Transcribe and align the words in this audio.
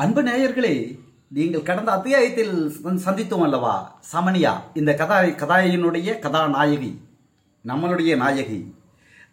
அன்பு 0.00 0.20
நேயர்களே 0.22 0.74
நீங்கள் 1.28 1.62
கடந்த 1.62 1.90
அத்தியாயத்தில் 1.92 2.72
சந்தித்தோம் 2.84 3.42
அல்லவா? 3.42 3.72
சமனியா 4.12 4.52
இந்த 4.74 4.94
கதா 4.94 5.18
கதாயினுடைய 5.20 6.18
கதாநாயகி 6.18 6.90
நம்மளுடைய 7.64 8.16
நாயகி. 8.22 8.74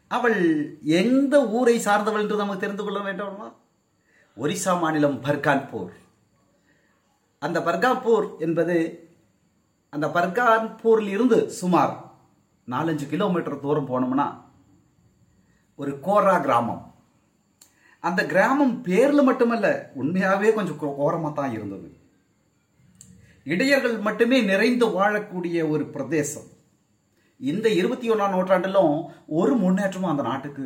அவள் 0.08 0.40
எந்த 0.84 1.48
ஊரை 1.48 1.76
சார்ந்தவள் 1.78 2.22
என்று 2.22 2.36
நமக்கு 2.36 2.60
தெரிந்து 2.60 2.84
கொள்ள 2.84 3.00
வேண்டாமா? 3.00 3.48
ஒரிசா 4.38 4.80
மாநிலம் 4.80 5.24
பர்கான்பூர். 5.24 5.94
அந்த 7.40 7.60
பர்கான்பூர் 7.60 8.28
என்பது 8.38 8.78
அந்த 9.90 10.08
பர்கான்பூரில் 10.08 11.14
இருந்து 11.16 11.40
சுமார் 11.62 11.96
நாலஞ்சு 12.72 13.08
கிலோமீட்டர் 13.14 13.60
தூரம் 13.60 13.90
போனோம்னா 13.94 14.28
ஒரு 15.76 16.00
கோரா 16.04 16.42
கிராமம். 16.42 16.84
அந்த 18.04 18.26
கிராமம் 18.26 18.74
பேர்ல 18.88 19.24
மட்டுமல்ல 19.24 19.68
உண்மையாகவே 20.02 20.54
கொஞ்சம் 20.54 20.82
கோரமாக 21.00 21.34
தான் 21.40 21.52
இருந்தது. 21.52 21.90
இடையர்கள் 23.44 23.98
மட்டுமே 24.08 24.42
நிறைந்து 24.42 24.86
வாழக்கூடிய 24.86 25.58
ஒரு 25.70 25.84
பிரதேசம். 25.86 26.48
இந்த 27.40 27.68
இருபத்தி 27.70 28.08
ஒன்றாம் 28.12 28.34
நூற்றாண்டிலும் 28.36 28.96
ஒரு 29.40 29.56
முன்னேற்றமும் 29.56 30.12
அந்த 30.12 30.24
நாட்டுக்கு 30.30 30.66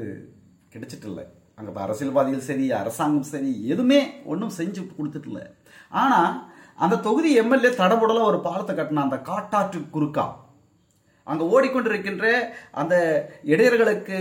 கிடைச்சிட்டில்ல. 0.73 1.23
அங்கே 1.55 1.81
அரசியல்வாதிகள் 1.85 2.47
சரி 2.49 2.71
அரசாங்கம் 2.71 3.31
சரி 3.33 3.67
எதுவுமே 3.67 3.99
ஒன்றும் 4.25 4.55
செஞ்சு 4.59 4.81
கொடுத்துட்டில்ல. 4.97 5.41
ஆனால் 5.89 6.29
அந்த 6.75 7.01
தொகுதி 7.07 7.31
எம்எல்ஏ 7.41 7.71
தடபுடலாக 7.81 8.29
ஒரு 8.31 8.39
பாலத்தை 8.47 8.75
கட்டின 8.75 9.03
அந்த 9.07 9.17
காட்டாற்று 9.29 9.79
குறுக்கா 9.95 10.25
அங்கே 11.23 11.43
ஓடிக்கொண்டிருக்கின்ற 11.45 12.49
அந்த 12.71 13.25
இடையர்களுக்கு 13.43 14.17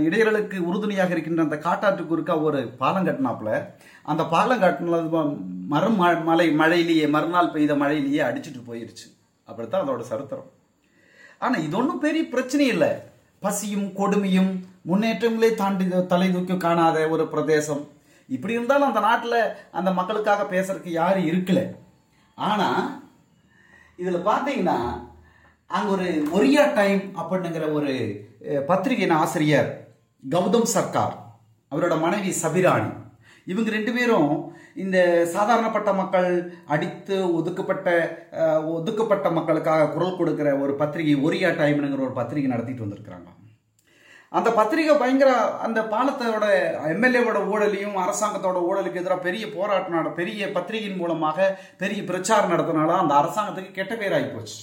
இடையர்களுக்கு 0.00 0.58
உறுதுணையாக 0.58 1.10
இருக்கின்ற 1.10 1.42
அந்த 1.42 1.56
காட்டாற்றுக்கு 1.56 2.12
இருக்கா 2.12 2.36
ஒரு 2.36 2.68
பாலம் 2.68 3.06
கட்டினாப்புல. 3.06 3.66
அந்த 4.02 4.24
பாலம் 4.24 4.62
கட்டினது 4.62 5.38
மரம் 5.66 6.02
ம- 6.02 6.24
மழை 6.24 6.56
மழையிலேயே 6.56 7.08
மறுநாள் 7.08 7.50
பெய்த 7.50 7.74
மழையிலேயே 7.74 8.22
அடிச்சுட்டு 8.22 8.62
போயிருச்சு. 8.66 9.18
அப்படித்தான் 9.44 9.88
அதோட 9.88 10.00
சரித்திரம். 10.00 10.50
ஆனால் 11.38 11.62
இது 11.62 11.76
ஒன்றும் 11.76 11.98
பெரிய 11.98 12.24
பிரச்சனை 12.24 12.66
இல்லை. 12.66 12.88
பசியும் 13.40 13.86
கொடுமையும் 13.86 14.64
முன்னேற்றங்களே 14.88 15.54
தாண்டி 15.54 16.06
தலை 16.06 16.32
தூக்கி 16.32 16.56
காணாத 16.56 17.08
ஒரு 17.08 17.28
பிரதேசம். 17.28 17.88
இப்படி 18.28 18.52
இருந்தாலும் 18.52 18.86
அந்த 18.86 19.00
நாட்டில் 19.00 19.52
அந்த 19.72 19.92
மக்களுக்காக 19.92 20.42
பேசுறதுக்கு 20.42 20.88
யாரும் 20.88 21.26
இருக்கல. 21.26 21.76
ஆனால் 22.34 23.02
இதில் 23.96 24.26
பார்த்தீங்கன்னா 24.26 25.05
அங்கே 25.70 25.88
ஒரு 25.94 26.08
ஒரியா 26.36 26.64
டைம் 26.74 27.00
அப்படிங்கிற 27.20 27.64
ஒரு 27.78 27.92
பத்திரிகையின் 28.68 29.14
ஆசிரியர் 29.22 29.70
கௌதம் 30.22 30.68
சர்க்கார் 30.74 31.16
அவரோட 31.72 31.94
மனைவி 32.04 32.30
சபிராணி. 32.42 32.90
இவங்க 33.46 33.70
ரெண்டு 33.74 33.92
பேரும் 33.96 34.30
இந்த 34.84 34.98
சாதாரணப்பட்ட 35.34 35.90
மக்கள் 36.00 36.28
அடித்து 36.74 37.16
ஒதுக்கப்பட்ட 37.38 37.88
ஒதுக்கப்பட்ட 38.76 39.26
மக்களுக்காக 39.38 39.88
குரல் 39.94 40.18
கொடுக்கிற 40.18 40.48
ஒரு 40.64 40.72
பத்திரிகை 40.82 41.16
ஒரியா 41.26 41.50
டைம்னுங்கிற 41.60 42.06
ஒரு 42.08 42.16
பத்திரிகை 42.20 42.50
நடத்திட்டு 42.52 42.84
வந்திருக்கிறாங்க. 42.84 43.28
அந்த 44.32 44.48
பத்திரிகை 44.58 44.94
பயங்கர 45.02 45.32
அந்த 45.66 45.80
பாலத்தோட 45.92 46.46
எம்எல்ஏவோட 46.94 47.40
ஊழலையும் 47.52 47.98
அரசாங்கத்தோட 48.04 48.60
ஊழலுக்கு 48.68 49.02
எதிராக 49.02 49.26
பெரிய 49.28 49.44
போராட்டம் 49.56 49.98
நட 49.98 50.10
பெரிய 50.20 50.48
பத்திரிகையின் 50.56 51.00
மூலமாக 51.02 51.50
பெரிய 51.82 52.00
பிரச்சாரம் 52.12 52.54
நடத்தினால 52.54 52.96
அந்த 53.02 53.14
அரசாங்கத்துக்கு 53.20 53.78
கெட்ட 53.78 53.94
பேர் 54.02 54.16
ஆகிப்போச்சு 54.18 54.58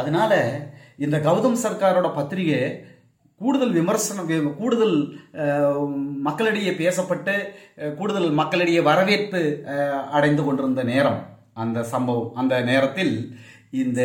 அதனால 0.00 0.32
இந்த 1.04 1.16
கௌதம் 1.26 1.62
சர்க்காரோட 1.64 2.08
பத்திரிகை 2.18 2.60
கூடுதல் 3.40 3.74
விமர்சனம் 3.78 4.28
கூடுதல் 4.60 4.96
மக்களிடையே 6.26 6.72
பேசப்பட்டு 6.82 7.34
கூடுதல் 7.98 8.28
மக்களிடையே 8.40 8.80
வரவேற்பு 8.88 9.40
அடைந்து 10.16 10.42
கொண்டிருந்த 10.44 10.82
நேரம். 10.92 11.20
அந்த 11.62 11.78
சம்பவம் 11.94 12.36
அந்த 12.42 12.54
நேரத்தில் 12.70 13.14
இந்த 13.82 14.00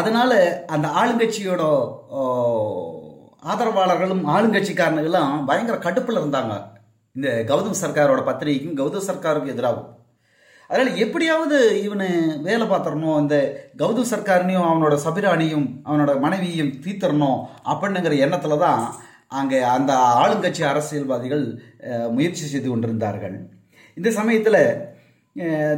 அதனால 0.00 0.32
அந்த 0.74 0.86
ஆளுங்கட்சியோட 1.00 1.62
ஆதரவாளர்களும் 3.52 4.24
ஆளுங்கட்சிக்காரனுங்களும் 4.34 5.46
பயங்கர 5.48 5.76
கடுப்பில் 5.86 6.20
இருந்தாங்க. 6.20 6.56
இந்த 7.18 7.30
கௌதம் 7.50 7.80
சர்க்காரோட 7.82 8.20
பத்திரிகைக்கும் 8.26 8.76
கௌதம் 8.80 9.06
சர்க்காருக்கும் 9.06 9.54
எதிராகும். 9.54 9.88
அதனால் 10.70 10.98
எப்படியாவது 11.04 11.58
இவனை 11.86 12.08
வேலை 12.46 12.64
பார்த்துடணும் 12.72 13.20
இந்த 13.22 13.36
கௌதம் 13.80 14.10
சர்க்காரனையும் 14.10 14.66
அவனோட 14.70 14.94
சபிராணியும் 15.04 15.66
அவனோட 15.88 16.12
மனைவியையும் 16.24 16.72
தீத்தரணும் 16.84 17.38
அப்படின்னுங்கிற 17.70 18.16
எண்ணத்தில் 18.26 18.62
தான் 18.64 18.82
அங்கே 19.38 19.58
அந்த 19.76 19.92
ஆளுங்கட்சி 20.20 20.62
அரசியல்வாதிகள் 20.72 21.44
முயற்சி 22.16 22.44
செய்து 22.52 22.68
கொண்டிருந்தார்கள். 22.68 23.36
இந்த 23.96 24.08
சமயத்தில் 24.18 24.60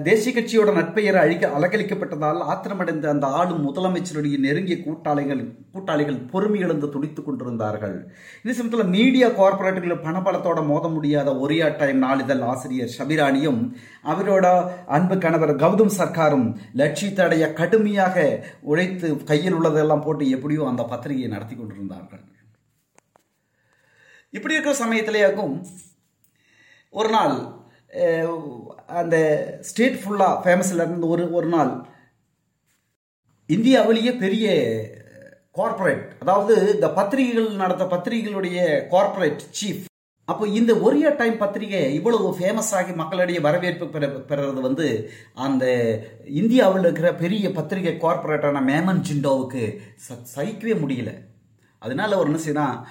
தேசிய 0.07 0.31
கட்சியோட 0.35 0.71
நட்பெயர் 0.77 1.19
அழிக்க 1.23 1.45
அலகழிக்கப்பட்டதால் 1.57 2.39
ஆத்திரமடைந்த 2.53 3.07
அந்த 3.13 3.27
ஆளும் 3.39 3.65
முதலமைச்சருடைய 3.67 4.37
நெருங்கிய 4.45 4.77
கூட்டாளிகள் 4.85 5.43
கூட்டாளிகள் 5.75 6.19
பொறுமை 6.31 6.61
இழந்து 6.65 6.89
துடித்துக் 6.95 7.27
கொண்டிருந்தார்கள். 7.27 7.97
இந்த 8.43 8.55
சமயத்தில் 8.59 8.93
மீடியா 8.97 9.29
கார்பரேட்டுகள் 9.41 10.05
பணபலத்தோட 10.07 10.63
மோத 10.71 10.89
முடியாத 10.95 11.35
ஒரியா 11.45 11.69
டைம் 11.83 12.01
நாளிதழ் 12.07 12.47
ஆசிரியர் 12.53 12.95
ஷபிராணியும் 12.97 13.61
அவரோட 14.15 14.47
அன்பு 14.99 15.19
கணவர் 15.27 15.55
கௌதம் 15.65 15.95
சர்க்காரும் 15.99 16.49
லட்சியத்தை 16.83 17.23
தடைய 17.23 17.53
கடுமையாக 17.61 18.27
உழைத்து 18.73 19.11
கையில் 19.33 19.59
உள்ளதெல்லாம் 19.61 20.05
போட்டு 20.09 20.33
எப்படியோ 20.39 20.65
அந்த 20.73 20.83
பத்திரிகையை 20.95 21.31
நடத்தி 21.37 21.57
கொண்டிருந்தார்கள். 21.57 22.25
இப்படி 24.37 24.55
இருக்கிற 24.57 24.77
சமயத்திலேயாக்கும் 24.85 25.57
ஒரு 26.95 27.11
நாள் 27.15 27.35
அந்த 28.87 29.17
ஸ்டேட் 29.61 29.95
ஃபுல்லாக 29.95 30.41
ஃபேமஸில் 30.45 30.83
இருந்து 30.87 31.09
ஒரு 31.09 31.33
ஒரு 31.33 31.47
நாள். 31.47 31.87
இந்தியாவிலேயே 33.47 34.13
பெரிய 34.13 34.47
கார்ப்பரேட் 35.53 36.19
அதாவது 36.19 36.75
இந்த 36.75 36.89
பத்திரிகைகள் 36.91 37.57
நடத்த 37.57 37.85
பத்திரிகைகளுடைய 37.85 38.87
கார்ப்பரேட் 38.89 39.43
சீஃப் 39.61 39.85
அப்போ 40.25 40.49
இந்த 40.49 40.73
ஒரியா 40.75 41.17
டைம் 41.17 41.39
பத்திரிகை 41.39 41.95
இவ்வளவு 41.95 42.37
ஃபேமஸ் 42.39 42.73
ஆகி 42.73 42.93
மக்களிடையே 42.93 43.41
வரவேற்பு 43.41 43.89
பெற 43.89 44.07
பெறுறது 44.07 44.61
வந்து 44.61 45.11
அந்த 45.35 45.65
இந்தியாவில் 46.25 46.83
இருக்கிற 46.83 47.15
பெரிய 47.15 47.53
பத்திரிகை 47.53 47.97
கார்ப்பரேட்டான 48.01 48.63
மேமன் 48.63 49.03
ஜிண்டோவுக்கு 49.09 49.79
ச- 50.09 50.27
சகிக்கவே 50.37 50.75
முடியல. 50.85 51.13
அதனால 51.79 52.19
ஒரு 52.19 52.31
என்ன 52.31 52.41
செய்யணும் 52.45 52.85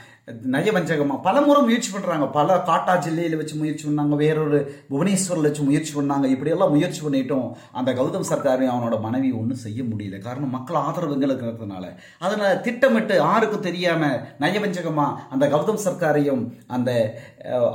நயவஞ்சகமாக 0.53 1.19
பல 1.28 1.41
முறை 1.47 1.62
முயற்சி 1.67 1.90
பண்ணுறாங்க 1.94 2.25
பல 2.38 2.57
காட்டா 2.69 2.94
ஜில்லையில் 3.06 3.38
வச்சு 3.40 3.56
முயற்சி 3.62 3.84
பண்ணாங்க. 3.88 4.16
வேறொரு 4.23 4.59
புவனேஸ்வரில் 4.91 5.47
வச்சு 5.47 5.63
முயற்சி 5.69 5.94
பண்ணாங்க. 5.97 6.25
இப்படியெல்லாம் 6.34 6.73
முயற்சி 6.75 7.01
பண்ணிட்டோம் 7.06 7.47
அந்த 7.79 7.90
கௌதம் 8.00 8.28
சர்க்காரையும் 8.31 8.73
அவனோட 8.73 8.97
மனைவி 9.07 9.31
ஒன்றும் 9.41 9.63
செய்ய 9.66 9.84
முடியல. 9.91 10.19
காரணம் 10.28 10.56
மக்கள் 10.57 10.81
ஆதரவு 10.85 11.18
இருக்கிறதுனால. 11.28 11.85
அதில் 12.25 12.62
திட்டமிட்டு 12.68 13.16
யாருக்கும் 13.25 13.66
தெரியாமல் 13.68 14.18
நயவஞ்சகமாக 14.44 15.28
அந்த 15.35 15.47
கௌதம் 15.56 15.84
சர்க்காரையும் 15.85 16.44
அந்த 16.78 16.91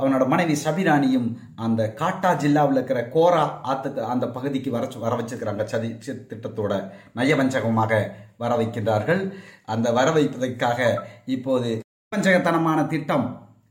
அவனோட 0.01 0.25
மனைவி 0.33 0.57
சபிராணியும் 0.65 1.29
அந்த 1.65 1.81
காட்டா 2.01 2.31
ஜில்லாவில் 2.43 2.79
இருக்கிற 2.79 3.01
கோரா 3.15 3.43
ஆத்துக்கு 3.71 4.03
அந்த 4.13 4.25
பகுதிக்கு 4.37 4.71
வர 4.75 4.83
வர 5.05 5.13
வச்சுருக்கிறாங்க. 5.19 5.65
சதி 5.73 5.89
திட்டத்தோட 6.31 6.73
நயவஞ்சகமாக 7.19 7.93
வர 8.43 8.51
வைக்கின்றார்கள். 8.61 9.21
அந்த 9.73 9.87
வர 9.97 10.07
வைப்பதற்காக 10.11 10.79
இப்போது 11.35 11.69
வஞ்சகத்தனமான 12.15 12.87
திட்டம். 12.87 13.27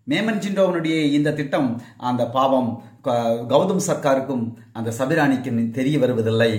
மேமன் 0.08 0.40
ஜிண்டோவனுடைய 0.44 1.12
இந்த 1.12 1.32
திட்டம் 1.32 1.82
அந்த 1.96 2.22
பாவம் 2.28 2.82
கௌதம் 3.52 3.84
சர்க்காருக்கும் 3.86 4.44
அந்த 4.72 4.92
சபிராணிக்கும் 4.98 5.70
தெரிய 5.70 5.98
வருவதில்லை. 5.98 6.52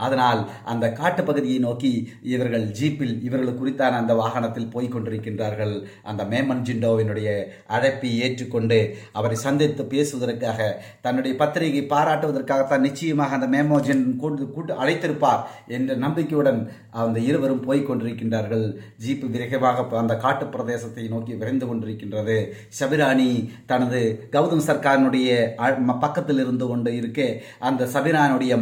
அதனால் 0.00 0.40
அந்த 0.64 0.92
காட்டு 0.92 1.24
பகுதியை 1.24 1.58
நோக்கி 1.58 1.92
இவர்கள் 2.22 2.64
ஜீப்பில் 2.78 3.24
இவர்கள் 3.24 3.58
குறித்தான 3.58 3.96
அந்த 3.96 4.14
வாகனத்தில் 4.14 4.68
போய்க் 4.68 4.94
கொண்டிருக்கின்றார்கள் 4.94 5.74
அந்த 6.02 6.24
மேமன் 6.24 6.62
ஜிண்டோவினுடைய 6.62 7.28
அழைப்பை 7.66 8.20
ஏற்றுக்கொண்டு 8.20 8.78
அவரை 9.12 9.36
சந்தித்து 9.36 9.84
பேசுவதற்காக 9.84 10.60
தன்னுடைய 11.00 11.36
பத்திரிகை 11.36 11.86
பாராட்டுவதற்காகத்தான் 11.88 12.78
நிச்சயமாக 12.78 13.34
அந்த 13.34 13.46
மேமோஜன் 13.48 14.16
கூட்டு 14.16 14.50
கூட்டு 14.50 14.74
அழைத்திருப்பார் 14.74 15.42
என்ற 15.68 15.94
நம்பிக்கையுடன் 15.96 16.60
அந்த 16.90 17.20
இருவரும் 17.20 17.64
போய்க் 17.64 17.90
கொண்டிருக்கின்றார்கள் 17.90 18.66
ஜீப்பு 19.06 19.30
விரைவாக 19.30 19.66
அந்த 19.98 20.16
காட்டு 20.16 20.44
பிரதேசத்தை 20.46 21.08
நோக்கி 21.08 21.34
விரைந்து 21.34 21.66
கொண்டிருக்கின்றது. 21.66 22.36
சபிராணி 22.80 23.28
தனது 23.66 24.00
கௌதம் 24.32 24.66
சர்க்காரினுடைய 24.66 25.28
அ- 25.60 25.78
ம- 25.88 25.98
பக்கத்தில் 25.98 26.38
இருந்து 26.38 26.66
கொண்டு 26.66 26.96
இருக்க 26.96 27.20
அந்த 27.58 27.86
சபிரானுடைய 27.86 28.52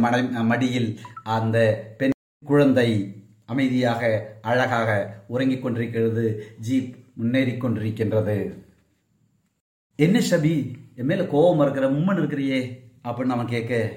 மடியில் 0.43 0.89
அந்த 1.27 1.57
பெண் 1.97 2.11
குழந்தை 2.45 2.89
அமைதியாக 3.45 4.33
அழகாக 4.41 4.89
உறங்கிக் 5.27 5.61
கொண்டிருக்கிறது 5.61 6.55
ஜீப் 6.69 6.93
முன்னேறிக் 7.13 7.65
கொண்டிருக்கின்றது. 7.65 8.53
என்ன 9.95 10.19
ஷபி? 10.19 10.75
என் 10.95 11.05
மேல 11.05 11.25
கோபம் 11.25 11.59
இருக்கிற 11.59 11.89
மும்மன் 11.89 12.17
இருக்கிறியே 12.17 12.91
அப்படின்னு 13.03 13.25
நம்ம 13.25 13.45
கேட்க. 13.45 13.91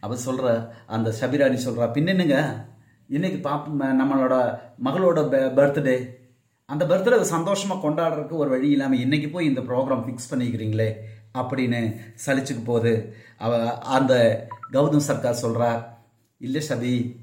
அவ 0.00 0.16
சொல்ற 0.26 0.68
அந்த 0.86 1.12
ஷபிராணி 1.20 1.58
சொல்றா 1.66 1.86
பின்னென்னுங்க 1.94 2.66
இன்னைக்கு 3.08 3.48
பாப்ப 3.48 3.80
நம்மளோட 3.80 4.58
மகளோட 4.84 5.20
பர்த்டே. 5.56 6.06
அந்த 6.64 6.84
பர்த்டே 6.84 7.20
சந்தோஷமாக 7.20 7.88
கொண்டாடுறதுக்கு 7.88 8.32
ஒரு 8.32 8.50
வழி 8.50 8.70
இல்லாமல் 8.70 8.98
இன்னைக்கு 8.98 9.28
போய் 9.28 9.46
இந்த 9.46 9.60
ப்ரோக்ராம் 9.60 10.04
ஃபிக்ஸ் 10.04 10.34
பண்ணிக்கிறீங்களே? 10.34 10.94
அப்படின்னு 11.38 11.96
சலிச்சுக்கு 12.26 12.64
போகுது 12.64 13.14
அவ 13.38 13.78
அந்த 13.78 14.46
கௌதம் 14.72 15.06
சர்க்கார் 15.08 15.42
சொல்கிறார் 15.44 15.93
இல்லை 16.44 16.60
சதி 16.60 17.20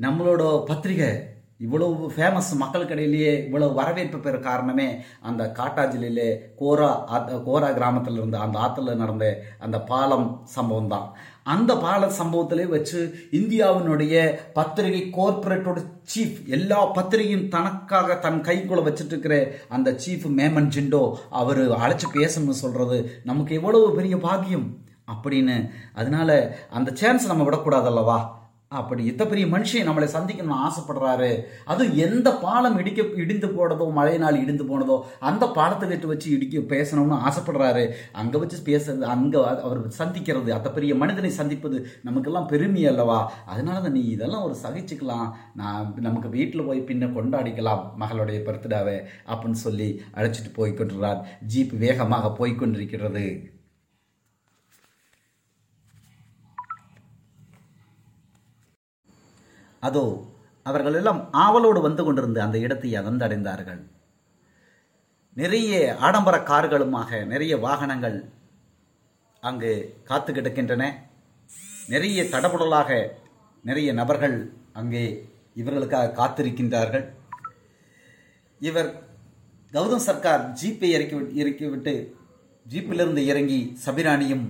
நம்மளோட 0.00 0.64
பத்திரிகை 0.64 1.32
இவ்வளவு 1.58 2.12
ஃபேமஸ் 2.16 2.48
மக்களுக்கிடையிலேயே 2.60 3.44
இவ்வளவு 3.44 3.74
வரவேற்பு 3.74 4.18
பெற 4.18 4.38
காரணமே 4.38 4.86
அந்த 5.20 5.52
காட்டாஜிலே 5.58 6.36
கோரா 6.58 7.04
ஆத் 7.06 7.30
கோரா 7.46 7.72
கிராமத்தில் 7.72 8.16
இருந்த 8.16 8.38
அந்த 8.38 8.58
ஆற்றுல 8.58 8.94
நடந்த 8.94 9.26
அந்த 9.58 9.80
பாலம் 9.80 10.40
சம்பவம் 10.44 10.88
தான் 10.88 11.06
அந்த 11.42 11.76
பால 11.76 12.06
சம்பவத்திலே 12.06 12.66
வச்சு 12.66 13.00
இந்தியாவினுடைய 13.30 14.14
பத்திரிகை 14.52 15.10
கோர்பரேட்டோட 15.12 15.78
சீஃப் 16.14 16.46
எல்லா 16.46 16.84
பத்திரிகையும் 16.86 17.48
தனக்காக 17.48 18.14
தன் 18.14 18.40
கைக்குள்ள 18.40 18.82
வச்சுட்டு 18.86 19.06
இருக்கிற 19.06 19.36
அந்த 19.68 19.92
சீஃப் 19.92 20.26
மேமன் 20.36 20.72
ஜிண்டோ 20.76 21.16
அவர் 21.30 21.70
அழைச்சி 21.70 22.08
பேசணும்னு 22.14 22.62
சொல்கிறது 22.62 23.20
நமக்கு 23.24 23.54
எவ்வளவு 23.54 23.94
பெரிய 23.94 24.16
பாக்கியம். 24.16 24.76
அப்படின்னு 25.12 25.70
அதனால 25.94 26.30
அந்த 26.70 26.90
சான்ஸ் 26.94 27.26
நம்ம 27.26 27.44
விடக்கூடாது 27.44 27.86
அல்லவா? 27.86 28.43
அப்படி 28.80 29.02
இத்த 29.10 29.22
பெரிய 29.30 29.46
மனுஷன் 29.54 29.88
நம்மளை 29.88 30.08
சந்திக்கணும்னு 30.14 30.62
ஆசைப்படுறாரு. 30.66 31.30
அது 31.72 31.82
எந்த 32.06 32.28
பாலம் 32.44 32.78
இடிக்க 32.82 33.02
இடிந்து 33.22 33.48
போனதோ 33.56 33.86
மழையினால் 33.98 34.40
இடிந்து 34.42 34.64
போனதோ 34.70 34.96
அந்த 35.30 35.44
பாலத்தை 35.58 35.88
கட்டு 35.88 36.10
வச்சு 36.12 36.28
இடிக்க 36.36 36.64
பேசணும்னு 36.74 37.18
ஆசைப்படுறாரு. 37.28 37.84
அங்கே 38.22 38.38
வச்சு 38.44 38.58
பேசுறது 38.70 39.06
அங்கே 39.14 39.42
அவர் 39.66 39.80
சந்திக்கிறது 40.00 40.52
அத்த 40.58 40.72
பெரிய 40.78 40.94
மனிதனை 41.02 41.32
சந்திப்பது 41.40 41.78
நமக்கெல்லாம் 42.08 42.50
பெருமை 42.54 42.84
அல்லவா? 42.92 43.20
அதனால 43.46 43.80
தான் 43.86 43.96
நீ 43.98 44.04
இதெல்லாம் 44.16 44.46
ஒரு 44.48 44.56
சகிச்சுக்கலாம். 44.64 45.28
நான் 45.62 45.92
நமக்கு 46.08 46.30
வீட்டில் 46.36 46.66
போய் 46.70 46.86
பின்ன 46.90 47.12
கொண்டாடிக்கலாம் 47.18 47.84
மகளுடைய 48.02 48.40
பர்த்டாவை 48.48 48.98
அப்படின்னு 49.30 49.62
சொல்லி 49.66 49.90
அழைச்சிட்டு 50.18 50.52
போய் 50.60 50.78
ஜீப் 51.52 51.74
வேகமாக 51.84 52.32
போய்கொண்டிருக்கிறது 52.38 53.26
அதோ 59.86 60.04
அவர்கள் 60.66 60.96
எல்லாம் 61.00 61.20
ஆவலோடு 61.44 61.80
வந்து 61.86 62.02
கொண்டிருந்த 62.04 62.38
அந்த 62.46 62.58
இடத்தை 62.66 62.90
வந்தடைந்தார்கள் 63.08 63.82
நிறைய 65.36 65.72
ஆடம்பர 66.06 66.36
கார்களுமாக 66.50 67.10
நிறைய 67.32 67.54
வாகனங்கள் 67.64 68.18
அங்கு 69.42 69.70
காத்து 70.08 70.30
கிடக்கின்றன. 70.32 70.82
நிறைய 71.92 72.20
தடபுடலாக 72.34 72.90
நிறைய 73.64 73.88
நபர்கள் 74.00 74.36
அங்கே 74.80 75.02
இவர்களுக்காக 75.60 76.14
காத்திருக்கின்றார்கள். 76.20 77.04
இவர் 78.60 78.90
கௌதம் 79.72 80.06
சர்க்கார் 80.06 80.44
ஜீப்பை 80.60 80.88
இறக்கி 80.96 81.16
இறக்கிவிட்டு 81.40 81.94
ஜீப்பிலிருந்து 82.66 83.22
இறங்கி 83.32 83.60
சபிராணியும் 83.84 84.46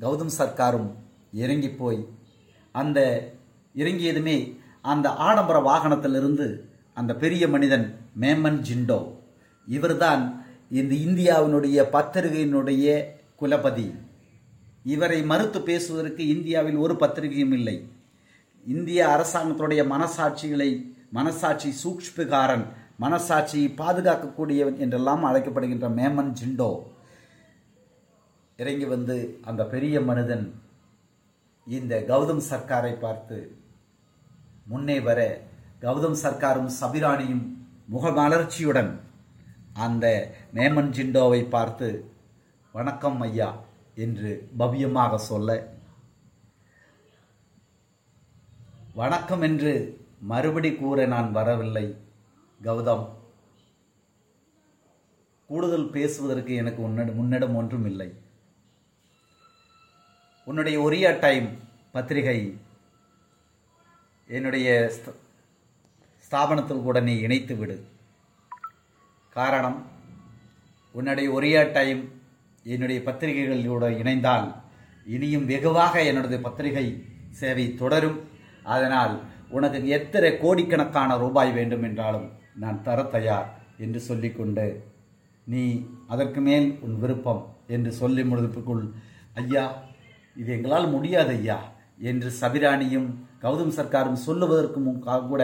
கௌதம் 0.00 0.34
சர்க்காரும் 0.38 0.88
இறங்கி 1.44 1.70
போய் 1.80 2.00
அந்த 2.74 3.00
இறங்கியதுமே 3.74 4.56
அந்த 4.82 5.08
ஆடம்பர 5.10 5.58
வாகனத்திலிருந்து 5.60 6.60
அந்த 6.94 7.14
பெரிய 7.14 7.48
மனிதன் 7.48 7.98
மேமன் 8.20 8.58
ஜிண்டோ. 8.68 9.12
இவர்தான் 9.66 10.44
இந்த 10.70 10.94
இந்தியாவினுடைய 10.94 11.78
பத்திரிகையினுடைய 11.92 13.04
குலபதி. 13.40 13.94
இவரை 14.84 15.22
மறுத்து 15.22 15.60
பேசுவதற்கு 15.62 16.26
இந்தியாவில் 16.26 16.76
ஒரு 16.76 16.94
பத்திரிகையும் 16.96 17.52
இல்லை. 17.52 17.88
இந்திய 18.66 19.06
அரசாங்கத்துடைய 19.06 19.82
மனசாட்சிகளை 19.94 20.70
மனசாட்சி 21.10 21.74
சூக்ஷ்மகாரன் 21.84 22.64
மனசாட்சியை 23.00 23.68
பாதுகாக்கக்கூடியவன் 23.76 24.78
என்றெல்லாம் 24.78 25.24
அழைக்கப்படுகின்ற 25.24 25.88
மேமன் 25.88 26.32
ஜிண்டோ. 26.40 26.82
இறங்கி 28.56 28.84
வந்து 28.84 29.38
அந்த 29.44 29.64
பெரிய 29.64 30.00
மனிதன் 30.00 30.60
இந்த 31.66 32.04
கௌதம் 32.08 32.42
சர்க்காரை 32.50 32.92
பார்த்து 33.00 33.59
முன்னே 34.70 35.00
வர 35.00 35.20
கௌதம் 35.82 36.20
சர்க்காரும் 36.22 36.70
சபிராணியும் 36.80 37.44
முகமலர்ச்சியுடன் 37.92 39.00
அந்த 39.74 40.06
மேமன் 40.54 40.90
ஜிண்டோவை 40.90 41.48
பார்த்து 41.48 41.88
வணக்கம் 42.72 43.20
ஐயா 43.20 43.48
என்று 43.94 44.48
பவ்யமாக 44.58 45.16
சொல்ல 45.16 45.50
வணக்கம் 48.94 49.42
என்று 49.42 49.72
மறுபடி 50.20 50.74
கூற 50.74 51.06
நான் 51.06 51.32
வரவில்லை 51.32 51.84
கௌதம். 52.60 53.04
கூடுதல் 55.50 55.90
பேசுவதற்கு 55.90 56.54
எனக்கு 56.54 56.82
உன்னிடம் 56.82 57.16
முன்னிடம் 57.16 57.54
ஒன்றும் 57.54 57.84
இல்லை 57.84 58.08
உன்னுடைய 60.44 60.80
ஒரியா 60.80 61.18
டைம் 61.18 61.48
பத்திரிகை 61.92 62.38
என்னுடைய 64.30 64.68
ஸ்த- 64.96 65.16
ஸ்தாபனத்தில் 66.24 66.82
கூட 66.82 67.00
நீ 67.00 67.18
இணைத்து 67.18 67.56
விடு. 67.56 67.76
காரணம் 69.36 69.78
உன்னுடைய 70.94 71.30
ஒரியா 71.30 71.72
டைம் 71.72 72.00
என்னுடைய 72.64 73.00
பத்திரிகைகளோடு 73.00 73.88
இணைந்தால் 73.98 74.46
இனியும் 75.06 75.46
வெகுவாக 75.46 76.02
என்னுடைய 76.02 76.40
பத்திரிகை 76.40 76.86
சேவை 77.30 77.74
தொடரும். 77.74 78.18
அதனால் 78.64 79.14
உனக்கு 79.48 79.88
எத்தனை 79.88 80.38
கோடிக்கணக்கான 80.38 81.16
ரூபாய் 81.16 81.52
வேண்டும் 81.52 81.82
என்றாலும் 81.82 82.28
நான் 82.54 82.82
தர 82.82 83.02
தயார் 83.02 83.48
என்று 83.78 84.00
சொல்லிக்கொண்டு 84.00 84.66
நீ 85.46 85.62
அதற்கு 86.06 86.40
மேல் 86.40 86.78
உன் 86.80 86.98
விருப்பம் 86.98 87.42
என்று 87.66 87.92
சொல்லி 87.92 88.22
முடிப்புக்குள் 88.22 88.84
ஐயா 89.34 89.64
இது 90.36 90.52
எங்களால் 90.52 90.88
முடியாது 90.88 91.30
ஐயா 91.30 91.58
என்று 92.00 92.32
சபிராணியும் 92.40 93.08
கௌதம் 93.42 93.76
சர்க்காரும் 93.76 94.22
சொல்லுவதற்கு 94.26 94.80
கூட 95.30 95.42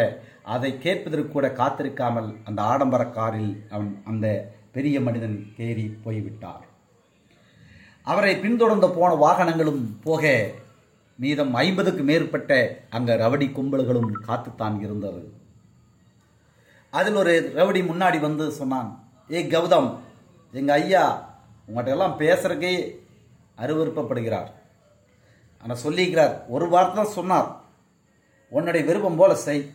அதை 0.55 0.71
கேட்பதற்கு 0.85 1.31
கூட 1.33 1.47
காத்திருக்காமல் 1.61 2.29
அந்த 2.49 2.61
ஆடம்பர 2.73 3.03
காரில் 3.19 3.53
அவன் 3.75 3.91
அந்த 4.11 4.27
பெரிய 4.75 4.97
மனிதன் 5.07 5.37
தேறி 5.59 5.87
போய்விட்டார். 6.05 6.65
அவரை 8.07 8.35
பின்தொடர்ந்து 8.43 8.89
போன 8.99 9.11
வாகனங்களும் 9.25 9.83
போக 10.07 10.25
மீதம் 11.19 11.53
ஐம்பதுக்கு 11.63 12.03
மேற்பட்ட 12.11 12.53
அங்க 12.97 13.11
ரவடி 13.23 13.47
கும்பல்களும் 13.59 14.11
காத்துத்தான் 14.27 14.77
இருந்தது. 14.85 15.23
அதில் 16.93 17.21
ஒரு 17.23 17.35
ரவுடி 17.59 17.81
முன்னாடி 17.91 18.19
வந்து 18.27 18.45
சொன்னான் 18.61 18.91
ஏ 19.37 19.41
கௌதம் 19.55 19.89
எங்க 20.61 20.73
ஐயா 20.83 21.05
உங்கள்கிட்ட 21.69 21.95
எல்லாம் 21.97 22.19
பேசுகிறக்கே 22.23 22.75
அருவருப்பப்படுகிறார். 23.62 24.50
ஆனால் 25.62 25.83
சொல்லிக்கிறார் 25.85 26.35
ஒரு 26.55 26.67
வார்த்தை 26.75 26.97
தான் 26.99 27.17
சொன்னார். 27.19 27.49
உன்னுடைய 28.49 28.87
விருப்பம் 28.87 29.17
போல 29.17 29.35
செய். 29.35 29.75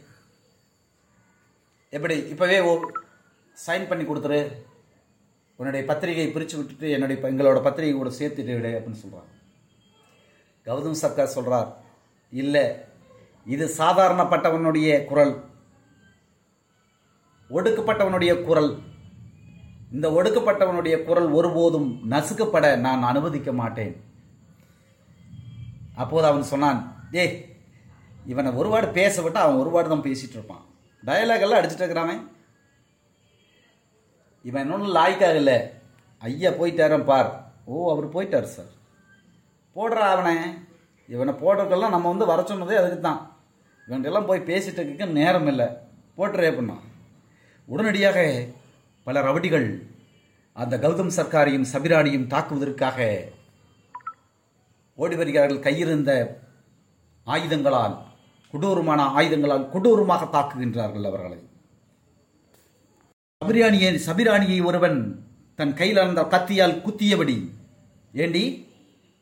எப்படி? 1.90 2.28
இப்பவே 2.28 2.60
சைன் 3.68 3.88
பண்ணி 3.88 4.04
கொடுத்துரு. 4.04 4.51
உன்னுடைய 5.56 5.86
பத்திரிகையை 5.86 6.34
பிரித்து 6.34 6.58
விட்டுட்டு 6.58 6.90
என்னுடைய 6.90 7.22
எங்களோட 7.22 7.62
பத்திரிகை 7.62 7.96
கூட 7.96 8.10
சேர்த்துட்டு 8.10 8.62
விடு 8.62 8.84
அப்படின்னு 8.84 9.00
சொல்கிறாங்க 9.06 9.30
கௌதம் 10.66 10.92
சர்க்கார் 10.92 11.36
சொல்கிறார் 11.36 11.78
இல்லை 12.32 12.75
இது 13.46 13.68
சாதாரணப்பட்டவனுடைய 13.78 15.06
குரல். 15.06 15.44
ஒடுக்கப்பட்டவனுடைய 17.50 18.44
குரல். 18.44 18.80
இந்த 19.92 20.10
ஒடுக்கப்பட்டவனுடைய 20.10 21.04
குரல் 21.04 21.30
ஒருபோதும் 21.30 22.12
நசுக்கப்பட 22.12 22.78
நான் 22.78 23.04
அனுமதிக்க 23.04 23.54
மாட்டேன். 23.54 24.04
அப்போது 25.96 26.28
அவன் 26.28 26.44
சொன்னான் 26.44 27.10
ஏய் 27.12 27.50
இவனை 28.25 28.51
ஒரு 28.51 28.70
வார்டு 28.70 28.90
பேச 28.92 29.22
விட்டு 29.22 29.40
அவன் 29.40 29.56
ஒரு 29.56 29.70
வார்டு 29.70 29.90
தான் 29.90 30.06
பேசிட்டு 30.08 30.38
இருப்பான். 30.38 30.63
டயலாக் 31.06 31.46
எல்லாம் 31.46 31.60
அடிச்சுட்டு 31.60 31.86
இருக்கிறாமே 31.86 32.16
இவன் 34.44 34.63
இன்னொன்று 34.63 34.96
லாய்க்காக 34.98 35.36
இல்லை. 35.36 35.58
ஐயா 36.20 36.50
போயிட்டாரன் 36.50 37.04
பார். 37.04 37.30
ஓ 37.66 37.92
அவர் 37.92 38.13
போயிட்டார் 38.16 38.54
சார் 38.56 38.72
போடுறா 39.75 40.06
அவனை. 40.13 40.36
இவனை 41.08 41.34
போடுறதுக்கெல்லாம் 41.34 41.96
நம்ம 41.96 42.10
வந்து 42.10 42.25
வர 42.25 42.42
சொன்னதே 42.42 42.75
அதுக்கு 42.82 43.00
தான் 43.00 43.22
இவன்கிட்டலாம் 43.88 44.25
போய் 44.25 44.48
பேசிட்டு 44.50 44.82
இருக்க 44.84 45.06
நேரம் 45.06 45.48
இல்லை. 45.48 45.68
போட்டுறே 46.18 46.50
அப்படின்னா. 46.51 46.78
உடனடியாக 47.66 48.46
பல 49.04 49.22
ரவடிகள் 49.22 49.90
அந்த 50.54 50.78
கௌதம் 50.78 51.16
சர்க்காரையும் 51.18 51.70
சபிராணியும் 51.74 52.30
தாக்குவதற்காக 52.34 53.30
ஓடி 54.96 55.16
வருகிறார்கள் 55.16 55.66
கையிருந்த 55.68 56.12
ஆயுதங்களால். 57.28 57.96
கொடூரமான 58.51 59.01
ஆயுதங்களால் 59.17 59.70
கொடூரமாக 59.74 60.24
தாக்குகின்றார்கள் 60.36 61.08
அவர்களை. 61.10 61.39
சபிராணியை 63.41 63.91
சபிராணியை 64.08 64.58
ஒருவன் 64.70 64.98
தன் 65.60 65.74
கையில் 65.74 66.01
அந்த 66.03 66.22
கத்தியால் 66.34 66.81
குத்தியபடி 66.86 67.38
ஏண்டி 68.24 68.43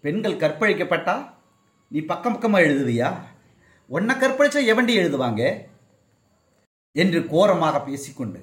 பெண்கள் 0.04 0.42
கற்பழிக்கப்பட்டா? 0.44 1.16
நீ 1.92 2.00
பக்கம் 2.12 2.34
பக்கமாக 2.34 2.66
எழுதுவியா? 2.66 3.10
உன்னை 3.90 4.16
கற்பழிச்சா 4.16 4.62
எவண்டி 4.72 4.94
எழுதுவாங்க? 5.02 5.44
என்று 6.96 7.20
கோரமாக 7.34 7.76
பேசிக்கொண்டு 7.82 8.42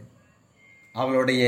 அவளுடைய 0.92 1.42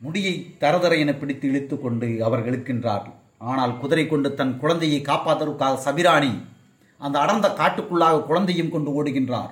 முடியை 0.00 0.34
தரதர 0.60 0.92
என 1.02 1.12
பிடித்து 1.14 1.46
இழுத்து 1.48 1.76
கொண்டு 1.78 2.08
அவர்கள் 2.26 2.52
இருக்கின்றார்கள். 2.52 3.16
ஆனால் 3.50 3.72
குதிரை 3.78 4.04
கொண்டு 4.06 4.28
தன் 4.34 4.54
குழந்தையை 4.58 5.00
காப்பாற்றுவதற்காக 5.00 5.80
சபிராணி 5.86 6.32
அந்த 6.98 7.18
அடர்ந்த 7.18 7.48
காட்டுக்குள்ளாக 7.48 8.22
குழந்தையும் 8.22 8.70
கொண்டு 8.70 9.04
ஓடுகின்றார். 9.04 9.50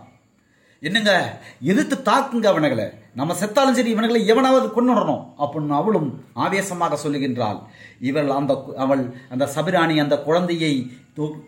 என்னங்க 0.80 1.40
எதிர்த்து 1.60 2.12
தாக்குங்க 2.12 2.46
அவனுகளை? 2.46 2.90
நம்ம 3.14 3.32
செத்தாலும் 3.32 3.72
சரி 3.72 3.94
இவனுங்களை 3.94 4.26
எவனாவது 4.26 4.66
கொண்டுடணும் 4.66 5.26
அப்படின்னு 5.38 5.68
அவளும் 5.68 6.24
ஆவேசமாக 6.32 6.98
சொல்லுகின்றாள். 7.04 7.62
இவள் 8.00 8.30
அந்த 8.30 8.74
அவள் 8.76 9.12
அந்த 9.30 9.48
சபிராணி 9.54 10.00
அந்த 10.00 10.18
குழந்தையை 10.18 10.90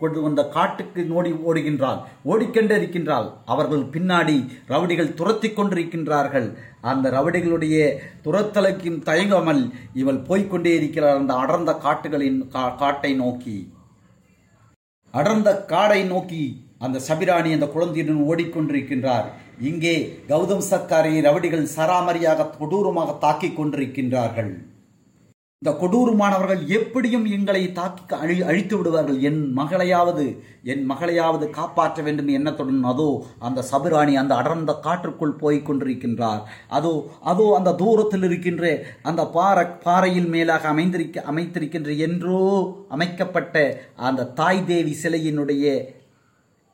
கொண்டு 0.00 0.22
வந்த 0.22 0.44
காட்டுக்கு 0.44 1.04
நோடி 1.04 1.30
ஓடுகின்றாள். 1.30 2.02
ஓடிக்கொண்டே 2.22 2.76
இருக்கின்றாள். 2.76 3.30
அவர்கள் 3.44 3.78
பின்னாடி 3.78 4.48
ரவுடிகள் 4.68 5.14
துரத்தி 5.14 5.48
கொண்டிருக்கின்றார்கள். 5.48 6.54
அந்த 6.80 7.10
ரவுடிகளுடைய 7.10 7.96
துரத்தலுக்கும் 8.24 9.02
தயங்காமல் 9.02 9.70
இவள் 9.94 10.18
போய்க்கொண்டே 10.18 10.74
இருக்கிறாள் 10.74 11.16
அந்த 11.16 11.34
அடர்ந்த 11.34 11.74
காட்டுகளின் 11.74 12.50
கா- 12.52 12.74
காட்டை 12.74 13.14
நோக்கி. 13.14 13.74
அடர்ந்த 15.18 15.50
காடை 15.73 16.00
நோக்கி 16.12 16.44
அந்த 16.85 17.00
சபிராணி 17.08 17.50
அந்த 17.56 17.66
குழந்தையுடன் 17.75 18.23
ஓடிக்கொண்டிருக்கின்றார். 18.30 19.26
இங்கே 19.68 19.94
கௌதம் 20.30 20.64
சர்க்காரை 20.70 21.12
ரவுடிகள் 21.26 21.66
சராமரியாக 21.76 22.49
கொடூரமாக 22.58 23.14
தாக்கிக் 23.25 23.58
கொண்டிருக்கின்றார்கள். 23.58 24.50
இந்த 25.62 25.72
கொடூரமானவர்கள் 25.80 26.62
எப்படியும் 26.76 27.25
எங்களை 27.34 27.60
தாக்கி 27.78 28.14
அழி 28.22 28.34
அழித்து 28.48 28.75
விடுவார்கள். 28.78 29.20
என் 29.28 29.38
மகளையாவது 29.58 30.25
என் 30.72 30.82
மகளையாவது 30.90 31.46
காப்பாற்ற 31.58 32.02
வேண்டும் 32.06 32.28
எண்ணத்துடன். 32.38 32.82
அதோ 32.90 33.06
அந்த 33.38 33.64
சபிராணி 33.70 34.14
அந்த 34.22 34.32
அடர்ந்த 34.40 34.72
காற்றுக்குள் 34.86 35.34
போய் 35.42 35.58
கொண்டிருக்கின்றார். 35.68 36.42
அதோ 36.78 36.92
அதோ 37.32 37.46
அந்த 37.58 37.75
தூரத்தில் 37.82 38.26
இருக்கின்ற 38.28 38.64
அந்த 39.02 39.25
பாறை 39.36 39.64
பாறையில் 39.86 40.30
மேலாக 40.36 40.68
அமைந்திருக்க 40.75 41.25
அமைத்திருக்கின்ற 41.32 41.96
என்றோ 42.08 42.42
அமைக்கப்பட்ட 42.96 43.66
அந்த 44.08 44.30
தாய் 44.40 44.66
தேவி 44.72 44.94
சிலையினுடைய 45.04 45.64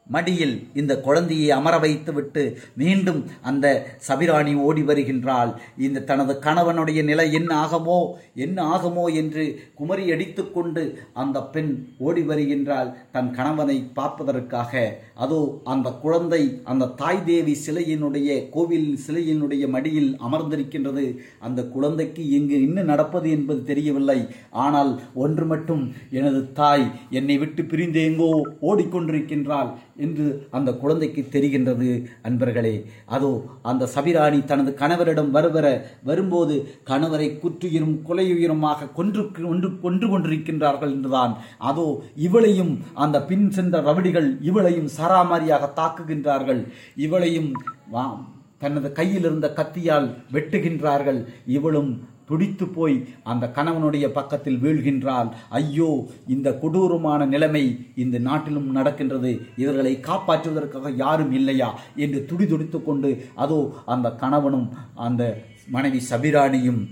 மடியில் 0.06 0.54
இந்த 0.80 0.92
குழந்தையை 1.06 1.48
அமர 1.56 1.74
வைத்துவிட்டு 1.84 2.42
மீண்டும் 2.80 3.20
அந்த 3.50 3.66
சபிராணி 4.08 4.54
ஓடி 4.66 4.82
வருகின்றாள். 4.88 5.50
இந்த 5.86 6.04
தனது 6.10 6.34
கணவனுடைய 6.46 7.00
நிலை 7.10 7.26
என்ன 7.38 7.50
ஆகமோ 7.64 7.98
என்ன 8.44 8.58
ஆகுமோ 8.74 9.04
என்று 9.20 9.44
குமரி 9.78 10.04
அடித்துக்கொண்டு 10.14 10.82
அந்த 11.22 11.38
பெண் 11.54 11.72
ஓடி 12.06 12.22
வருகின்றாள். 12.30 12.90
தன் 13.14 13.30
கணவனை 13.38 13.78
பார்ப்பதற்காக. 13.98 14.82
அதோ 15.24 15.40
அந்த 15.74 15.88
குழந்தை 16.04 16.42
அந்த 16.72 16.90
தாய் 17.02 17.22
தேவி 17.30 17.54
சிலையினுடைய 17.66 18.30
கோவில் 18.56 18.90
சிலையினுடைய 19.06 19.64
மடியில் 19.76 20.10
அமர்ந்திருக்கின்றது. 20.26 21.06
அந்த 21.46 21.60
குழந்தைக்கு 21.76 22.22
இங்கு 22.38 22.56
இன்னும் 22.66 22.90
நடப்பது 22.92 23.30
என்பது 23.36 23.62
தெரியவில்லை. 23.70 24.20
ஆனால் 24.66 24.92
ஒன்று 25.24 25.44
மட்டும் 25.44 25.84
எனது 26.10 26.42
தாய் 26.60 26.86
என்னை 27.10 27.38
விட்டு 27.38 27.64
பிரிந்து 27.64 28.00
எங்கோ 28.10 28.30
ஓடிக்கொண்டிருக்கின்றாள். 28.70 29.70
என்று 29.96 30.46
அந்த 30.50 30.72
குழந்தைக்கு 30.72 31.26
தெரிகின்றது 31.30 32.04
அன்பர்களே. 32.22 32.84
அதோ 33.06 33.44
அந்த 33.62 33.88
சபிராணி 33.94 34.44
தனது 34.44 34.74
கணவரிடம் 34.78 35.30
வருவர 35.30 35.82
வரும்போது 36.02 36.74
கணவரை 36.86 37.38
குற்றுயிரும் 37.38 37.98
கொலையுயிரமாக 38.08 38.92
கொன்று 38.94 39.30
கொன்று 39.30 39.80
கொன்று 39.80 40.18
கொண்டிருக்கின்றார்கள் 40.18 40.90
என்றுதான். 40.90 41.36
அதோ 41.58 42.02
இவளையும் 42.16 42.78
அந்த 42.94 43.24
பின் 43.24 43.50
சென்ற 43.50 43.80
ரவடிகள் 43.80 44.40
இவளையும் 44.40 44.88
சராமாரியாக 44.98 45.68
தாக்குகின்றார்கள். 45.76 46.66
இவளையும் 46.96 47.52
வா- 47.92 48.24
தனது 48.58 48.92
கையில் 48.92 49.20
இருந்த 49.20 49.52
கத்தியால் 49.56 50.14
வெட்டுகின்றார்கள். 50.32 51.26
இவளும் 51.46 52.02
பிடித்து 52.26 52.66
போய் 52.68 53.08
அந்த 53.22 53.52
கணவனுடைய 53.54 54.08
பக்கத்தில் 54.08 54.58
வீழ்கின்றால் 54.62 55.30
ஐயோ 55.50 56.08
இந்த 56.28 56.58
கொடூரமான 56.58 57.26
நிலைமை 57.26 57.86
இந்த 57.96 58.18
நாட்டிலும் 58.18 58.70
நடக்கின்றது. 58.70 59.40
இவர்களை 59.56 60.00
காப்பாற்றுவதற்காக 60.02 60.96
யாரும் 60.96 61.32
இல்லையா? 61.32 61.80
என்று 61.96 62.24
துடிதுடித்து 62.24 62.82
கொண்டு 62.82 63.10
அதோ 63.34 63.74
அந்த 63.86 64.10
கணவனும் 64.10 64.72
அந்த 64.94 65.42
மனைவி 65.68 66.00
சபிராணியும் 66.10 66.88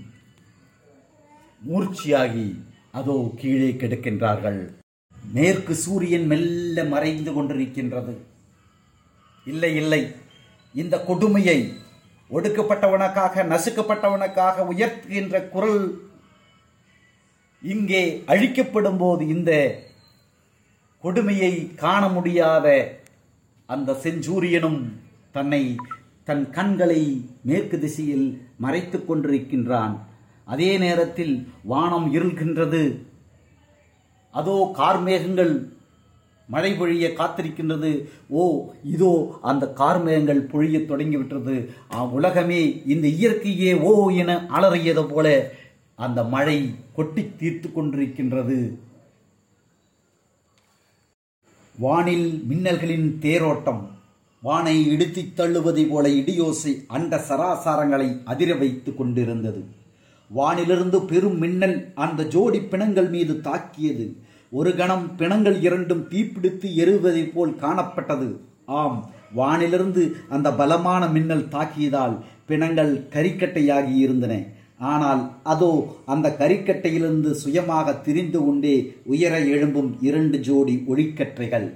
மூர்ச்சியாகி 1.69 2.63
அதோ 2.91 3.33
கீழே 3.35 3.71
கிடக்கின்றார்கள். 3.71 4.59
மேற்கு 5.31 5.75
சூரியன் 5.75 6.25
மெல்ல 6.25 6.83
மறைந்து 6.83 7.31
கொண்டிருக்கின்றது. 7.31 8.15
இல்லை 9.45 9.75
இல்லை. 9.75 10.11
இந்த 10.73 10.99
கொடுமையை 10.99 11.71
ஒடுக்கப்பட்டவனுக்காக 12.31 13.43
நசுக்கப்பட்டவனுக்காக 13.51 14.65
உயர்த்துகின்ற 14.71 15.35
குரல் 15.49 15.83
இங்கே 17.63 18.03
அழிக்கப்படும் 18.25 18.99
போது 19.01 19.23
இந்த 19.27 19.51
கொடுமையை 21.03 21.53
காண 21.83 22.03
முடியாத 22.07 22.67
அந்த 23.65 23.95
செஞ்சூரியனும் 24.03 24.81
தன்னை 25.35 25.63
தன் 26.27 26.45
கண்களை 26.49 27.01
மேற்கு 27.49 27.77
திசையில் 27.79 28.27
மறைத்து 28.63 28.97
கொண்டிருக்கின்றான். 28.99 29.93
அதே 30.47 30.71
நேரத்தில் 30.77 31.35
வானம் 31.63 32.07
இருள்கின்றது. 32.15 32.83
அதோ 34.33 34.57
கார்மேகங்கள் 34.79 35.53
மழை 36.51 36.71
பொழிய 36.73 37.07
காத்திருக்கின்றது. 37.07 37.91
ஓ 38.27 38.69
இதோ 38.83 39.39
அந்த 39.41 39.73
கார்மேகங்கள் 39.77 40.47
பொழியத் 40.53 40.85
தொடங்கிவிட்டது. 40.85 41.69
ஆ, 41.93 42.05
உலகமே 42.05 42.81
இந்த 42.85 43.07
இயற்கையே 43.07 43.81
ஓ 43.81 44.09
என 44.09 44.47
அலறியது 44.49 45.03
போல 45.09 45.51
அந்த 45.95 46.23
மழை 46.23 46.75
கொட்டி 46.93 47.31
தீர்த்து 47.37 47.69
கொண்டிருக்கின்றது. 47.69 48.75
வானில் 51.79 52.43
மின்னல்களின் 52.49 53.13
தேரோட்டம். 53.21 53.81
வானை 54.41 54.91
இடித்து 54.91 55.21
தள்ளுவதை 55.21 55.87
போல 55.89 56.09
இடியோசை 56.09 56.83
அண்ட 56.87 57.23
சராசாரங்களை 57.29 58.21
அதிர 58.25 58.55
வைத்து 58.55 58.95
கொண்டிருந்தது. 58.95 59.63
வானிலிருந்து 60.35 61.05
பெரும் 61.05 61.37
மின்னல் 61.37 61.91
அந்த 61.95 62.27
ஜோடி 62.27 62.59
பிணங்கள் 62.59 63.09
மீது 63.09 63.41
தாக்கியது. 63.41 64.29
ஒரு 64.51 64.71
கணம் 64.75 65.03
பிணங்கள் 65.19 65.57
இரண்டும் 65.61 66.01
தீப்பிடித்து 66.11 66.67
எருவதைப் 66.83 67.33
போல் 67.33 67.51
காணப்பட்டது. 67.61 68.27
ஆம் 68.79 68.97
வானிலிருந்து 69.35 70.03
அந்த 70.35 70.47
பலமான 70.51 71.03
மின்னல் 71.07 71.45
தாக்கியதால் 71.53 72.15
பிணங்கள் 72.49 72.91
கரிக்கட்டையாகி 73.13 73.95
இருந்தன. 74.05 74.33
ஆனால் 74.91 75.21
அதோ 75.43 75.69
அந்த 76.13 76.27
கரிக்கட்டையிலிருந்து 76.41 77.31
சுயமாக 77.43 77.93
திரிந்து 78.07 78.39
கொண்டே 78.45 78.75
உயர 79.13 79.33
எழும்பும் 79.53 79.91
இரண்டு 80.01 80.37
ஜோடி 80.39 80.75
ஒளிக்கற்றைகள். 80.87 81.67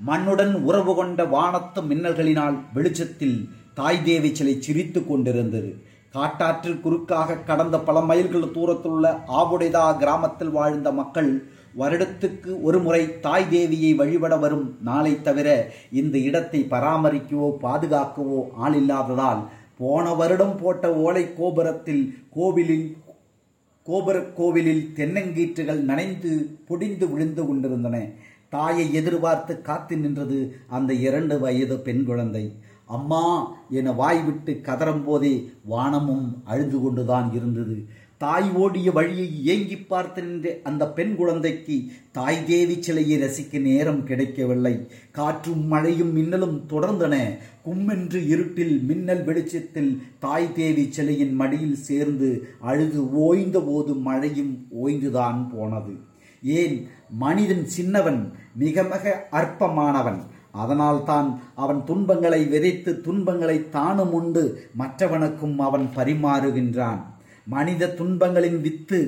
மண்ணுடன் 0.00 0.54
உறவு 0.68 0.94
கொண்ட 0.94 1.20
வானத்து 1.36 1.82
மின்னல்களினால் 1.82 2.56
வெளிச்சத்தில் 2.74 3.38
தாய் 3.74 4.02
தேவி 4.08 4.30
சிலை 4.34 4.56
சிரித்து 4.60 5.02
கொண்டிருந்தது. 5.06 5.70
காட்டாற்றில் 6.14 6.82
குறுக்காக 6.84 7.38
கடந்த 7.48 7.76
பல 7.86 7.98
மைல்கள் 8.00 8.52
தூரத்தில் 8.56 8.94
உள்ள 8.96 9.08
ஆவுடைதா 9.40 9.86
கிராமத்தில் 10.02 10.52
வாழ்ந்த 10.58 10.90
மக்கள் 11.00 11.30
வருடத்துக்கு 11.76 12.62
ஒரு 12.62 12.78
முறை 12.80 13.20
தாய் 13.20 13.48
தேவியை 13.50 13.94
வழிபட 13.94 14.36
வரும் 14.36 14.66
நாளை 14.82 15.22
தவிர 15.22 15.48
இந்த 15.90 16.18
இடத்தை 16.18 16.60
பராமரிக்கவோ 16.70 17.50
பாதுகாக்கவோ 17.62 18.40
ஆள் 18.54 18.74
இல்லாததால் 18.74 19.42
போன 19.78 20.14
வருடம் 20.14 20.56
போட்ட 20.60 20.94
ஓலை 20.94 21.34
கோபுரத்தில் 21.34 22.04
கோவிலில் 22.30 22.96
கோபுர 23.86 24.20
கோவிலில் 24.20 24.82
தென்னங்கீற்றுகள் 24.96 25.80
நனைந்து 25.80 26.30
பொடிந்து 26.68 27.10
விழுந்து 27.10 27.46
கொண்டிருந்தன. 27.46 27.96
தாயை 28.48 28.94
எதிர்பார்த்து 28.94 29.62
காத்து 29.62 29.96
நின்றது 29.96 30.38
அந்த 30.68 30.92
இரண்டு 30.92 31.40
வயது 31.40 31.78
பெண் 31.78 32.04
குழந்தை. 32.04 32.44
அம்மா 32.86 33.22
என 33.70 33.92
வாய் 33.92 34.22
விட்டு 34.22 34.60
கதறும் 34.64 35.02
போதே 35.04 35.50
வானமும் 35.64 36.42
அழுது 36.44 36.80
கொண்டுதான் 36.80 37.32
இருந்தது. 37.32 37.76
தாய் 38.18 38.50
ஓடிய 38.50 38.92
வழியை 38.92 39.44
ஏங்கி 39.44 39.76
பார்த்து 39.76 40.22
நின்ற 40.22 40.58
அந்த 40.62 40.92
பெண் 40.92 41.14
குழந்தைக்கு 41.16 41.82
தாய் 42.12 42.44
தேவி 42.44 42.82
சிலையை 42.82 43.22
ரசிக்க 43.22 43.60
நேரம் 43.60 44.04
கிடைக்கவில்லை. 44.04 44.86
காற்றும் 45.10 45.66
மழையும் 45.66 46.12
மின்னலும் 46.12 46.64
தொடர்ந்தன. 46.70 47.38
கும்மென்று 47.64 48.26
இருட்டில் 48.26 48.82
மின்னல் 48.82 49.24
வெளிச்சத்தில் 49.24 50.02
தாய் 50.18 50.52
தேவி 50.52 50.88
சிலையின் 50.90 51.34
மடியில் 51.34 51.74
சேர்ந்து 51.74 52.48
அழுது 52.60 53.12
ஓய்ந்த 53.12 53.60
போது 53.60 53.94
மழையும் 53.94 54.66
ஓய்ந்துதான் 54.84 55.48
போனது. 55.54 55.92
ஏன்? 56.42 56.88
மனிதன் 57.10 57.66
சின்னவன் 57.66 58.32
மிக 58.54 58.82
மிக 58.82 59.28
அற்பமானவன். 59.32 60.20
அதனால்தான் 60.50 61.40
அவன் 61.54 61.84
துன்பங்களை 61.84 62.44
விதைத்து 62.44 63.00
துன்பங்களை 63.00 63.70
தானும் 63.70 64.12
உண்டு 64.12 64.70
மற்றவனுக்கும் 64.78 65.56
அவன் 65.56 65.88
பரிமாறுகின்றான். 65.96 67.00
மனித 67.54 67.92
துன்பங்களின் 67.98 68.58
வித்து 68.66 68.98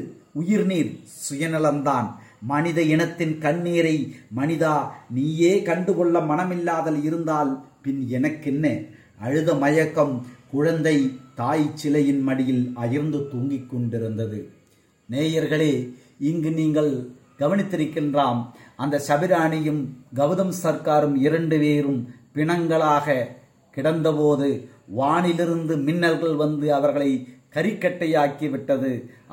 உயிர்நீர் 0.41 0.91
சுயநலம்தான். 1.25 2.09
மனித 2.53 2.79
இனத்தின் 2.93 3.35
கண்ணீரை 3.45 3.97
மனிதா 4.37 4.75
நீயே 5.17 5.53
கண்டுகொள்ள 5.69 6.19
மனமில்லாதல் 6.31 7.01
இருந்தால் 7.09 7.51
பின் 7.85 8.01
எனக்கென்ன? 8.17 8.67
அழுத 9.25 9.49
மயக்கம் 9.55 10.15
குழந்தை 10.51 10.97
தாய் 11.41 11.67
சிலையின் 11.75 12.23
மடியில் 12.29 12.65
அயர்ந்து 12.75 13.19
தூங்கிக் 13.33 13.69
கொண்டிருந்தது. 13.71 14.41
நேயர்களே 15.09 15.73
இங்கு 16.31 16.51
நீங்கள் 16.61 16.93
கவனித்திருக்கின்றாம் 17.39 18.41
அந்த 18.83 18.97
சபிராணியும் 19.09 19.83
கௌதம் 20.17 20.55
சர்க்காரும் 20.63 21.17
இரண்டு 21.27 21.57
பேரும் 21.59 22.01
பிணங்களாக 22.35 23.17
கிடந்தபோது 23.77 24.49
வானிலிருந்து 25.01 25.75
மின்னல்கள் 25.87 26.37
வந்து 26.37 26.67
அவர்களை 26.79 27.11
கறிக்கட்டையாக்கிவிட்டது 27.55 28.93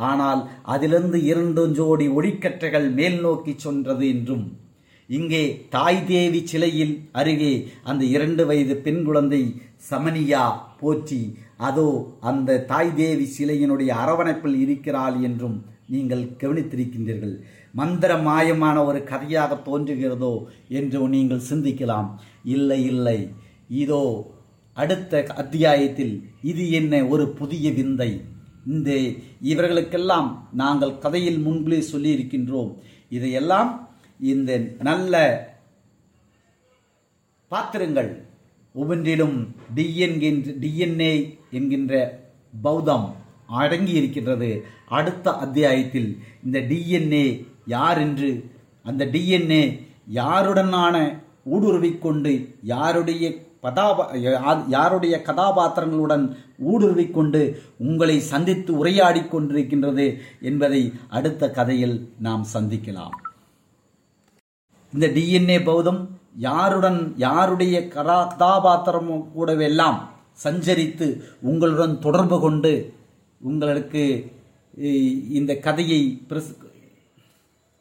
ஆனால் 0.10 0.42
அதிலிருந்து 0.76 1.20
இரண்டு 1.32 1.64
ஜோடி 1.80 2.08
ஒளிக்கற்றைகள் 2.20 2.88
மேல் 3.00 3.20
நோக்கி 3.26 3.54
சென்றது 3.66 4.06
என்றும் 4.16 4.46
இங்கே 5.10 5.44
தாய் 5.70 6.00
தேவி 6.06 6.40
சிலையில் 6.52 6.96
அருகே 7.20 7.54
அந்த 7.90 8.04
இரண்டு 8.16 8.44
வயது 8.46 8.76
பெண் 8.86 9.04
குழந்தை 9.04 9.42
சமனியா 9.90 10.46
போற்றி 10.82 11.22
அதோ 11.68 11.90
அந்த 12.30 12.60
தாய் 12.72 12.92
தேவி 12.96 13.28
சிலையினுடைய 13.38 13.92
அரவணைப்பில் 14.04 14.58
இருக்கிறாள் 14.66 15.18
என்றும் 15.28 15.58
நீங்கள் 15.94 16.24
கவனித்திருக்கின்றீர்கள். 16.42 17.36
மந்திர 17.74 18.12
மாயமான 18.28 18.78
ஒரு 18.86 19.00
கதையாக 19.12 19.56
தோன்றுகிறதோ 19.68 20.34
என்று 20.80 21.00
நீங்கள் 21.16 21.48
சிந்திக்கலாம். 21.50 22.10
இல்லை 22.56 22.80
இல்லை. 22.92 23.20
இதோ 23.84 24.02
அடுத்த 24.78 25.24
அத்தியாயத்தில் 25.42 26.14
இது 26.42 26.64
என்ன 26.70 26.94
ஒரு 27.08 27.26
புதிய 27.40 27.66
விந்தை? 27.72 28.12
இந்த 28.66 28.90
இவர்களுக்கெல்லாம் 29.52 30.30
நாங்கள் 30.62 31.00
கதையில் 31.04 31.40
முன்பே 31.40 31.80
சொல்லியிருக்கின்றோம். 31.92 32.72
இதையெல்லாம் 33.10 33.70
இந்த 34.32 34.52
நல்ல 34.80 35.16
பாத்திரங்கள் 37.52 38.12
ஒவ்வொன்றிலும் 38.76 39.38
டிஎன்கின்ற 39.76 40.56
டிஎன்ஏ 40.64 41.14
என்கின்ற 41.58 41.94
பௌதம் 42.66 43.08
அடங்கி 43.62 43.94
இருக்கின்றது 44.00 44.50
அடுத்த 44.98 45.28
அத்தியாயத்தில் 45.46 46.10
இந்த 46.46 46.58
டிஎன்ஏ 46.72 47.26
யார் 47.76 48.00
என்று 48.06 48.30
அந்த 48.86 49.06
டிஎன்ஏ 49.16 49.64
யாருடனான 50.14 50.96
ஊடுருவிக் 51.56 52.02
கொண்டு 52.02 52.34
யாருடைய 52.74 53.26
கதாபா 53.68 54.04
யாருடைய 54.68 55.16
கதாபாத்திரங்களுடன் 55.26 56.26
ஊடுருவிக் 56.72 57.14
கொண்டு 57.14 57.42
உங்களை 57.78 58.20
சந்தித்து 58.20 58.72
உரையாடிக் 58.78 59.32
கொண்டிருக்கின்றது 59.32 60.06
என்பதை 60.42 60.82
அடுத்த 61.10 61.50
கதையில் 61.50 61.96
நாம் 62.20 62.46
சந்திக்கலாம். 62.54 63.16
இந்த 64.94 65.08
டிஎன்ஏ 65.08 65.58
பௌதம் 65.64 66.02
யாருடன் 66.38 67.14
யாருடைய 67.18 67.88
கதா 67.88 68.18
கதாபாத்திரம் 68.28 69.12
கூடவெல்லாம் 69.36 69.98
சஞ்சரித்து 70.44 71.08
உங்களுடன் 71.42 72.00
தொடர்பு 72.00 72.40
கொண்டு 72.40 72.74
உங்களுக்கு 73.42 74.04
இந்த 75.30 75.52
கதையை 75.58 76.02
பிரஸ் 76.28 76.52